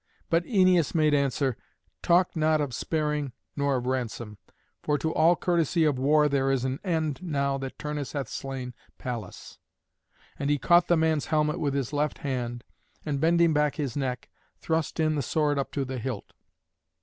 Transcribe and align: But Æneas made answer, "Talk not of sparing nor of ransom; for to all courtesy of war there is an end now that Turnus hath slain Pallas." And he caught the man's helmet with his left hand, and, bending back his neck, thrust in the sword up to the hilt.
But 0.31 0.43
Æneas 0.45 0.95
made 0.95 1.13
answer, 1.13 1.55
"Talk 2.01 2.35
not 2.35 2.59
of 2.59 2.73
sparing 2.73 3.33
nor 3.55 3.75
of 3.75 3.85
ransom; 3.85 4.39
for 4.81 4.97
to 4.97 5.13
all 5.13 5.35
courtesy 5.35 5.83
of 5.83 5.99
war 5.99 6.27
there 6.27 6.49
is 6.51 6.65
an 6.65 6.79
end 6.83 7.21
now 7.21 7.59
that 7.59 7.77
Turnus 7.77 8.13
hath 8.13 8.27
slain 8.27 8.73
Pallas." 8.97 9.59
And 10.39 10.49
he 10.49 10.57
caught 10.57 10.87
the 10.87 10.97
man's 10.97 11.27
helmet 11.27 11.59
with 11.59 11.75
his 11.75 11.93
left 11.93 12.17
hand, 12.17 12.63
and, 13.05 13.21
bending 13.21 13.53
back 13.53 13.75
his 13.75 13.95
neck, 13.95 14.31
thrust 14.57 14.99
in 14.99 15.13
the 15.13 15.21
sword 15.21 15.59
up 15.59 15.71
to 15.73 15.85
the 15.85 15.99
hilt. 15.99 16.33